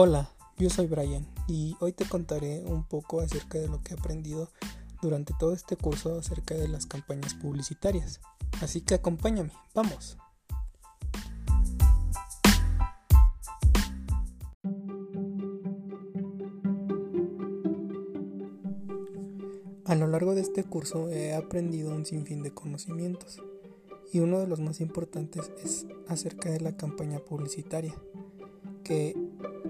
Hola, 0.00 0.30
yo 0.58 0.70
soy 0.70 0.86
Brian 0.86 1.26
y 1.48 1.76
hoy 1.80 1.90
te 1.90 2.04
contaré 2.04 2.62
un 2.64 2.84
poco 2.84 3.20
acerca 3.20 3.58
de 3.58 3.66
lo 3.66 3.82
que 3.82 3.94
he 3.94 3.98
aprendido 3.98 4.48
durante 5.02 5.34
todo 5.40 5.52
este 5.52 5.74
curso 5.74 6.16
acerca 6.16 6.54
de 6.54 6.68
las 6.68 6.86
campañas 6.86 7.34
publicitarias. 7.34 8.20
Así 8.60 8.80
que 8.80 8.94
acompáñame, 8.94 9.50
vamos. 9.74 10.16
A 19.84 19.96
lo 19.96 20.06
largo 20.06 20.36
de 20.36 20.42
este 20.42 20.62
curso 20.62 21.10
he 21.10 21.34
aprendido 21.34 21.92
un 21.92 22.06
sinfín 22.06 22.44
de 22.44 22.54
conocimientos 22.54 23.42
y 24.12 24.20
uno 24.20 24.38
de 24.38 24.46
los 24.46 24.60
más 24.60 24.80
importantes 24.80 25.50
es 25.64 25.86
acerca 26.06 26.50
de 26.50 26.60
la 26.60 26.76
campaña 26.76 27.18
publicitaria. 27.18 27.96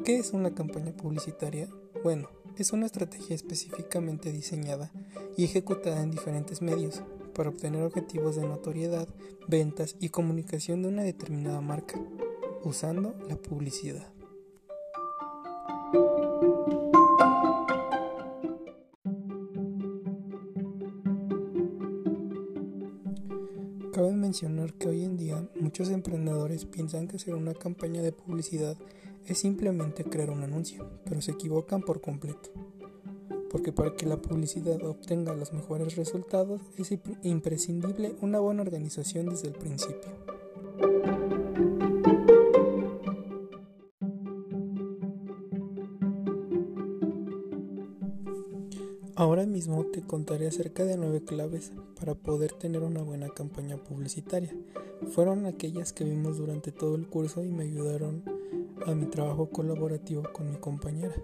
¿Qué 0.04 0.16
es 0.16 0.32
una 0.32 0.54
campaña 0.54 0.92
publicitaria? 0.92 1.68
Bueno, 2.02 2.28
es 2.56 2.72
una 2.72 2.86
estrategia 2.86 3.34
específicamente 3.34 4.32
diseñada 4.32 4.90
y 5.36 5.44
ejecutada 5.44 6.02
en 6.02 6.10
diferentes 6.10 6.62
medios 6.62 7.02
para 7.34 7.50
obtener 7.50 7.82
objetivos 7.82 8.36
de 8.36 8.46
notoriedad, 8.46 9.08
ventas 9.46 9.96
y 10.00 10.08
comunicación 10.08 10.82
de 10.82 10.88
una 10.88 11.02
determinada 11.02 11.60
marca, 11.60 12.00
usando 12.64 13.14
la 13.28 13.36
publicidad. 13.36 14.12
Cabe 23.92 24.12
mencionar 24.12 24.74
que 24.74 24.88
hoy 24.88 25.04
en 25.04 25.16
día 25.16 25.48
muchos 25.60 25.90
emprendedores 25.90 26.64
piensan 26.64 27.08
que 27.08 27.16
hacer 27.16 27.34
una 27.34 27.54
campaña 27.54 28.00
de 28.00 28.12
publicidad 28.12 28.76
es 29.28 29.38
simplemente 29.38 30.04
crear 30.04 30.30
un 30.30 30.42
anuncio, 30.42 30.88
pero 31.04 31.20
se 31.20 31.32
equivocan 31.32 31.82
por 31.82 32.00
completo. 32.00 32.50
Porque 33.50 33.72
para 33.72 33.94
que 33.94 34.06
la 34.06 34.20
publicidad 34.20 34.82
obtenga 34.82 35.34
los 35.34 35.52
mejores 35.52 35.96
resultados 35.96 36.62
es 36.76 36.98
imprescindible 37.22 38.14
una 38.20 38.40
buena 38.40 38.62
organización 38.62 39.26
desde 39.26 39.48
el 39.48 39.54
principio. 39.54 40.10
Ahora 49.14 49.46
mismo 49.46 49.84
te 49.86 50.00
contaré 50.00 50.46
acerca 50.46 50.84
de 50.84 50.96
nueve 50.96 51.24
claves 51.24 51.72
para 51.98 52.14
poder 52.14 52.52
tener 52.52 52.82
una 52.82 53.02
buena 53.02 53.28
campaña 53.28 53.76
publicitaria. 53.76 54.54
Fueron 55.10 55.44
aquellas 55.44 55.92
que 55.92 56.04
vimos 56.04 56.38
durante 56.38 56.70
todo 56.70 56.94
el 56.94 57.08
curso 57.08 57.42
y 57.42 57.48
me 57.48 57.64
ayudaron 57.64 58.22
a 58.86 58.94
mi 58.94 59.06
trabajo 59.06 59.50
colaborativo 59.50 60.22
con 60.32 60.50
mi 60.50 60.56
compañera. 60.56 61.14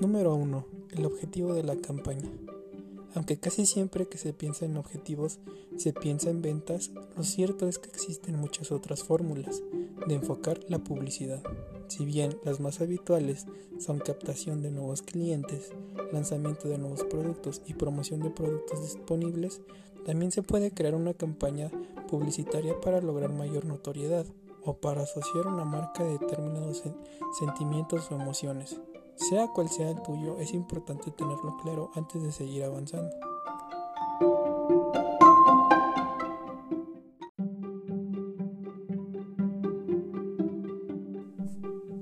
Número 0.00 0.34
1. 0.34 0.66
El 0.90 1.06
objetivo 1.06 1.54
de 1.54 1.62
la 1.62 1.76
campaña. 1.76 2.28
Aunque 3.14 3.38
casi 3.38 3.66
siempre 3.66 4.06
que 4.06 4.18
se 4.18 4.32
piensa 4.32 4.64
en 4.64 4.76
objetivos 4.76 5.38
se 5.76 5.92
piensa 5.92 6.30
en 6.30 6.42
ventas, 6.42 6.90
lo 7.16 7.24
cierto 7.24 7.68
es 7.68 7.78
que 7.78 7.88
existen 7.88 8.38
muchas 8.38 8.72
otras 8.72 9.02
fórmulas 9.02 9.62
de 10.06 10.14
enfocar 10.14 10.60
la 10.68 10.78
publicidad. 10.78 11.42
Si 11.88 12.04
bien 12.04 12.38
las 12.44 12.60
más 12.60 12.80
habituales 12.80 13.46
son 13.78 13.98
captación 13.98 14.62
de 14.62 14.70
nuevos 14.70 15.02
clientes, 15.02 15.72
lanzamiento 16.12 16.68
de 16.68 16.78
nuevos 16.78 17.04
productos 17.04 17.62
y 17.66 17.74
promoción 17.74 18.20
de 18.20 18.30
productos 18.30 18.82
disponibles, 18.82 19.60
también 20.06 20.32
se 20.32 20.42
puede 20.42 20.72
crear 20.72 20.94
una 20.94 21.14
campaña 21.14 21.70
publicitaria 22.08 22.80
para 22.80 23.00
lograr 23.00 23.32
mayor 23.32 23.66
notoriedad 23.66 24.26
o 24.64 24.74
para 24.74 25.02
asociar 25.02 25.46
una 25.46 25.64
marca 25.64 26.04
de 26.04 26.18
determinados 26.18 26.82
sentimientos 27.38 28.10
o 28.10 28.14
emociones. 28.14 28.80
Sea 29.28 29.46
cual 29.46 29.68
sea 29.68 29.88
el 29.88 30.02
tuyo, 30.02 30.36
es 30.38 30.52
importante 30.52 31.12
tenerlo 31.12 31.56
claro 31.62 31.92
antes 31.94 32.20
de 32.20 32.32
seguir 32.32 32.64
avanzando. 32.64 33.14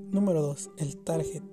Número 0.09 0.41
2. 0.41 0.71
El 0.77 0.97
target. 0.97 1.43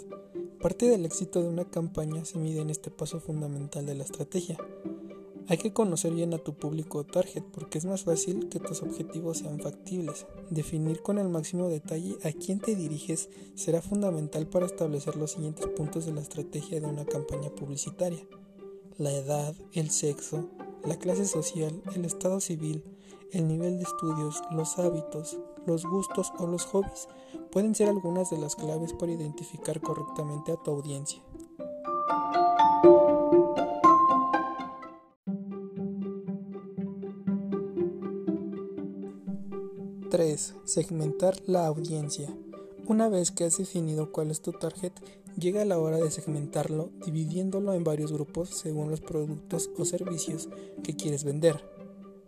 Parte 0.59 0.87
del 0.87 1.05
éxito 1.05 1.43
de 1.43 1.49
una 1.49 1.67
campaña 1.67 2.25
se 2.25 2.39
mide 2.39 2.63
en 2.63 2.71
este 2.71 2.91
paso 2.91 3.21
fundamental 3.21 3.85
de 3.85 3.95
la 3.95 4.05
estrategia. 4.05 4.57
Hay 5.51 5.57
que 5.57 5.73
conocer 5.73 6.13
bien 6.13 6.35
a 6.35 6.39
tu 6.39 6.53
público 6.53 7.05
target 7.05 7.43
porque 7.43 7.79
es 7.79 7.87
más 7.87 8.05
fácil 8.05 8.51
que 8.51 8.61
tus 8.61 8.83
objetivos 8.83 9.39
sean 9.39 9.59
factibles. 9.61 10.27
Definir 10.51 11.01
con 11.01 11.17
el 11.17 11.31
máximo 11.31 11.69
detalle 11.69 12.19
a 12.23 12.33
quién 12.33 12.61
te 12.61 12.77
diriges 12.77 13.31
será 13.55 13.81
fundamental 13.81 14.47
para 14.47 14.67
establecer 14.67 15.17
los 15.17 15.33
siguientes 15.33 15.67
puntos 15.69 16.05
de 16.05 16.13
la 16.13 16.21
estrategia 16.21 16.81
de 16.81 16.87
una 16.87 17.07
campaña 17.07 17.49
publicitaria. 17.49 18.21
La 18.99 19.11
edad, 19.11 19.55
el 19.73 19.89
sexo, 19.91 20.51
la 20.85 20.99
clase 20.99 21.25
social, 21.25 21.83
el 21.95 22.05
estado 22.05 22.41
civil, 22.41 22.85
el 23.33 23.49
nivel 23.49 23.79
de 23.79 23.85
estudios, 23.85 24.43
los 24.51 24.79
hábitos, 24.79 25.39
los 25.67 25.87
gustos 25.87 26.31
o 26.39 26.47
los 26.47 26.67
hobbies 26.67 27.09
pueden 27.51 27.75
ser 27.75 27.89
algunas 27.89 28.29
de 28.29 28.37
las 28.37 28.55
claves 28.55 28.93
para 28.93 29.13
identificar 29.13 29.81
correctamente 29.81 30.53
a 30.53 30.57
tu 30.57 30.73
audiencia. 30.73 31.23
3. 40.11 40.55
Segmentar 40.65 41.37
la 41.47 41.67
audiencia. 41.67 42.35
Una 42.87 43.11
vez 43.11 43.31
que 43.31 43.45
has 43.45 43.59
definido 43.59 44.11
cuál 44.11 44.31
es 44.31 44.41
tu 44.41 44.53
target, 44.53 44.93
llega 45.39 45.67
la 45.67 45.79
hora 45.79 45.99
de 45.99 46.11
segmentarlo 46.11 46.89
dividiéndolo 47.05 47.75
en 47.75 47.85
varios 47.85 48.11
grupos 48.11 48.49
según 48.49 48.91
los 48.91 49.03
productos 49.03 49.69
o 49.77 49.85
servicios 49.85 50.49
que 50.83 50.97
quieres 50.97 51.25
vender. 51.25 51.63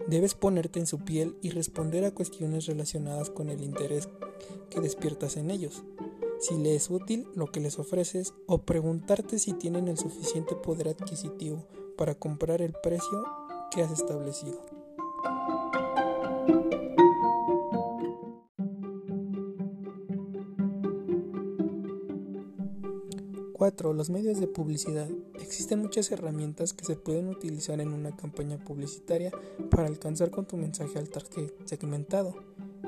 Debes 0.08 0.34
ponerte 0.34 0.78
en 0.78 0.86
su 0.86 0.98
piel 0.98 1.36
y 1.40 1.50
responder 1.50 2.04
a 2.04 2.10
cuestiones 2.10 2.66
relacionadas 2.66 3.30
con 3.30 3.48
el 3.48 3.62
interés 3.62 4.08
que 4.68 4.80
despiertas 4.80 5.38
en 5.38 5.50
ellos, 5.50 5.82
si 6.38 6.56
le 6.56 6.74
es 6.74 6.90
útil 6.90 7.28
lo 7.34 7.46
que 7.46 7.60
les 7.60 7.78
ofreces 7.78 8.34
o 8.46 8.58
preguntarte 8.58 9.38
si 9.38 9.54
tienen 9.54 9.88
el 9.88 9.96
suficiente 9.96 10.54
poder 10.54 10.88
adquisitivo 10.88 11.64
para 11.96 12.14
comprar 12.14 12.60
el 12.60 12.74
precio 12.82 13.24
que 13.70 13.82
has 13.82 13.90
establecido. 13.90 14.79
4. 23.60 23.92
Los 23.92 24.08
medios 24.08 24.40
de 24.40 24.46
publicidad. 24.46 25.06
Existen 25.38 25.80
muchas 25.80 26.10
herramientas 26.10 26.72
que 26.72 26.86
se 26.86 26.96
pueden 26.96 27.28
utilizar 27.28 27.78
en 27.78 27.92
una 27.92 28.16
campaña 28.16 28.56
publicitaria 28.56 29.32
para 29.70 29.86
alcanzar 29.86 30.30
con 30.30 30.46
tu 30.46 30.56
mensaje 30.56 30.98
al 30.98 31.10
target 31.10 31.52
segmentado. 31.66 32.34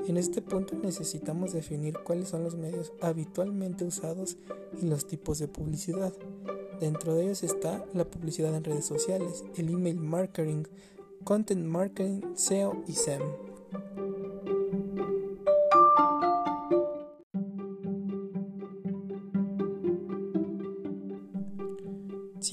En 0.07 0.17
este 0.17 0.41
punto 0.41 0.73
necesitamos 0.81 1.53
definir 1.53 1.99
cuáles 2.03 2.29
son 2.29 2.43
los 2.43 2.55
medios 2.55 2.91
habitualmente 3.01 3.85
usados 3.85 4.37
y 4.81 4.87
los 4.87 5.05
tipos 5.05 5.37
de 5.37 5.47
publicidad. 5.47 6.11
Dentro 6.79 7.13
de 7.13 7.25
ellos 7.25 7.43
está 7.43 7.85
la 7.93 8.05
publicidad 8.05 8.55
en 8.55 8.63
redes 8.63 8.85
sociales, 8.85 9.45
el 9.57 9.69
email 9.69 9.99
marketing, 9.99 10.63
content 11.23 11.67
marketing, 11.67 12.33
SEO 12.33 12.83
y 12.87 12.93
SEM. 12.93 13.21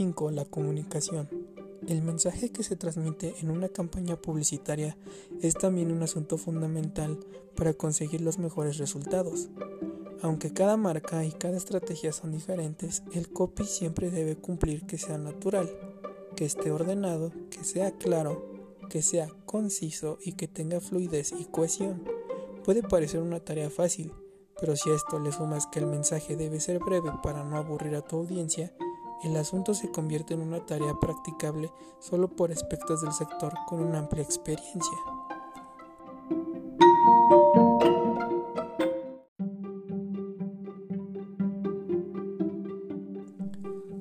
5. 0.00 0.30
La 0.30 0.46
comunicación. 0.46 1.28
El 1.86 2.00
mensaje 2.00 2.50
que 2.50 2.62
se 2.62 2.74
transmite 2.74 3.34
en 3.40 3.50
una 3.50 3.68
campaña 3.68 4.16
publicitaria 4.16 4.96
es 5.42 5.52
también 5.52 5.92
un 5.92 6.02
asunto 6.02 6.38
fundamental 6.38 7.20
para 7.54 7.74
conseguir 7.74 8.22
los 8.22 8.38
mejores 8.38 8.78
resultados. 8.78 9.50
Aunque 10.22 10.54
cada 10.54 10.78
marca 10.78 11.22
y 11.26 11.32
cada 11.32 11.58
estrategia 11.58 12.14
son 12.14 12.32
diferentes, 12.32 13.02
el 13.12 13.30
copy 13.30 13.66
siempre 13.66 14.10
debe 14.10 14.36
cumplir 14.36 14.86
que 14.86 14.96
sea 14.96 15.18
natural, 15.18 15.68
que 16.34 16.46
esté 16.46 16.70
ordenado, 16.70 17.30
que 17.50 17.62
sea 17.62 17.90
claro, 17.98 18.42
que 18.88 19.02
sea 19.02 19.28
conciso 19.44 20.16
y 20.24 20.32
que 20.32 20.48
tenga 20.48 20.80
fluidez 20.80 21.34
y 21.38 21.44
cohesión. 21.44 22.04
Puede 22.64 22.82
parecer 22.82 23.20
una 23.20 23.40
tarea 23.40 23.68
fácil, 23.68 24.14
pero 24.58 24.76
si 24.76 24.88
a 24.88 24.94
esto 24.94 25.18
le 25.18 25.30
sumas 25.30 25.66
que 25.66 25.78
el 25.78 25.86
mensaje 25.86 26.36
debe 26.36 26.58
ser 26.58 26.78
breve 26.78 27.12
para 27.22 27.44
no 27.44 27.58
aburrir 27.58 27.94
a 27.96 28.00
tu 28.00 28.16
audiencia, 28.16 28.72
el 29.22 29.36
asunto 29.36 29.74
se 29.74 29.90
convierte 29.90 30.34
en 30.34 30.40
una 30.40 30.64
tarea 30.64 30.94
practicable 30.98 31.70
solo 31.98 32.28
por 32.28 32.50
aspectos 32.50 33.02
del 33.02 33.12
sector 33.12 33.52
con 33.68 33.80
una 33.80 33.98
amplia 33.98 34.22
experiencia. 34.22 34.98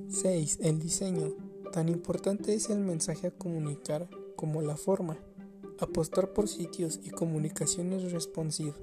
¡6! 0.07 0.59
El 0.61 0.79
diseño. 0.79 1.33
Tan 1.71 1.89
importante 1.89 2.53
es 2.53 2.69
el 2.69 2.79
mensaje 2.79 3.27
a 3.27 3.31
comunicar 3.31 4.09
como 4.35 4.61
la 4.61 4.75
forma. 4.75 5.17
Apostar 5.79 6.33
por 6.33 6.47
sitios 6.47 6.99
y 7.03 7.09
comunicaciones 7.09 8.11
responsive 8.11 8.73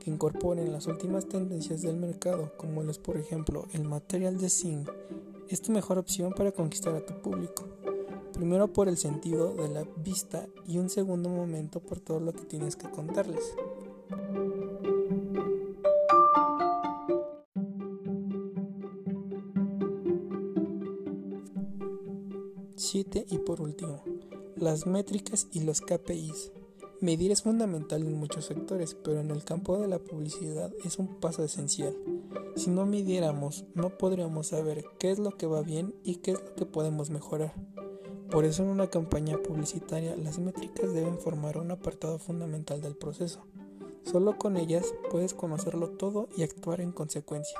que 0.00 0.10
incorporen 0.10 0.72
las 0.72 0.86
últimas 0.86 1.28
tendencias 1.28 1.82
del 1.82 1.96
mercado, 1.96 2.52
como 2.56 2.82
los 2.82 2.98
por 2.98 3.18
ejemplo 3.18 3.66
el 3.72 3.84
material 3.84 4.38
design, 4.38 4.86
es 5.50 5.60
tu 5.60 5.72
mejor 5.72 5.98
opción 5.98 6.32
para 6.32 6.52
conquistar 6.52 6.94
a 6.94 7.04
tu 7.04 7.20
público. 7.20 7.66
Primero 8.32 8.72
por 8.72 8.88
el 8.88 8.96
sentido 8.96 9.52
de 9.52 9.68
la 9.68 9.84
vista 9.96 10.46
y 10.66 10.78
un 10.78 10.88
segundo 10.88 11.28
momento 11.28 11.80
por 11.80 11.98
todo 12.00 12.20
lo 12.20 12.32
que 12.32 12.44
tienes 12.44 12.76
que 12.76 12.88
contarles. 12.88 13.54
7 22.76 23.26
y 23.28 23.38
por 23.38 23.60
último, 23.60 24.02
las 24.56 24.86
métricas 24.86 25.48
y 25.52 25.60
los 25.60 25.80
KPIs. 25.80 26.52
Medir 27.00 27.32
es 27.32 27.42
fundamental 27.42 28.02
en 28.02 28.14
muchos 28.14 28.46
sectores, 28.46 28.94
pero 28.94 29.20
en 29.20 29.30
el 29.30 29.44
campo 29.44 29.78
de 29.78 29.88
la 29.88 29.98
publicidad 29.98 30.72
es 30.84 30.98
un 30.98 31.20
paso 31.20 31.42
esencial. 31.42 31.96
Si 32.56 32.70
no 32.70 32.86
midiéramos, 32.86 33.64
no 33.74 33.90
podríamos 33.90 34.48
saber 34.48 34.84
qué 34.98 35.10
es 35.10 35.18
lo 35.18 35.30
que 35.32 35.46
va 35.46 35.62
bien 35.62 35.94
y 36.04 36.16
qué 36.16 36.32
es 36.32 36.42
lo 36.42 36.54
que 36.54 36.66
podemos 36.66 37.10
mejorar. 37.10 37.54
Por 38.30 38.44
eso 38.44 38.62
en 38.62 38.68
una 38.68 38.86
campaña 38.86 39.38
publicitaria 39.38 40.14
las 40.16 40.38
métricas 40.38 40.92
deben 40.92 41.18
formar 41.18 41.58
un 41.58 41.70
apartado 41.70 42.18
fundamental 42.18 42.80
del 42.80 42.96
proceso. 42.96 43.44
Solo 44.04 44.38
con 44.38 44.56
ellas 44.56 44.94
puedes 45.10 45.34
conocerlo 45.34 45.90
todo 45.90 46.28
y 46.36 46.42
actuar 46.42 46.80
en 46.80 46.92
consecuencia. 46.92 47.58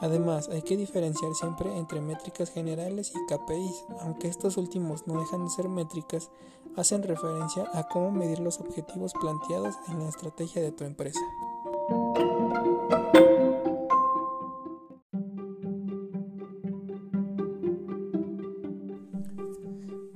Además, 0.00 0.48
hay 0.48 0.62
que 0.62 0.78
diferenciar 0.78 1.34
siempre 1.34 1.76
entre 1.76 2.00
métricas 2.00 2.50
generales 2.50 3.12
y 3.14 3.26
KPIs, 3.26 3.84
aunque 4.00 4.28
estos 4.28 4.56
últimos 4.56 5.06
no 5.06 5.20
dejan 5.20 5.44
de 5.44 5.50
ser 5.50 5.68
métricas, 5.68 6.30
hacen 6.76 7.02
referencia 7.02 7.68
a 7.74 7.86
cómo 7.88 8.10
medir 8.10 8.38
los 8.38 8.60
objetivos 8.60 9.12
planteados 9.20 9.74
en 9.88 9.98
la 9.98 10.08
estrategia 10.08 10.62
de 10.62 10.72
tu 10.72 10.84
empresa. 10.84 11.20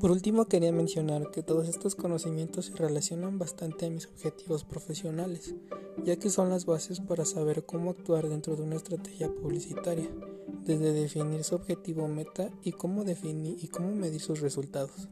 Por 0.05 0.11
último, 0.11 0.45
quería 0.45 0.71
mencionar 0.71 1.31
que 1.31 1.43
todos 1.43 1.67
estos 1.67 1.95
conocimientos 1.95 2.67
se 2.67 2.77
relacionan 2.77 3.39
bastante 3.39 3.87
a 3.87 3.89
mis 3.89 4.06
objetivos 4.06 4.62
profesionales, 4.62 5.55
ya 6.05 6.17
que 6.17 6.29
son 6.29 6.51
las 6.51 6.67
bases 6.67 7.01
para 7.01 7.25
saber 7.25 7.65
cómo 7.65 7.89
actuar 7.89 8.29
dentro 8.29 8.55
de 8.55 8.65
una 8.65 8.77
estrategia 8.77 9.33
publicitaria, 9.33 10.11
desde 10.67 10.93
definir 10.93 11.43
su 11.43 11.55
objetivo 11.55 12.06
meta 12.06 12.51
y 12.62 12.73
cómo 12.73 13.05
definir 13.05 13.56
y 13.65 13.69
cómo 13.69 13.95
medir 13.95 14.21
sus 14.21 14.43
resultados. 14.43 15.09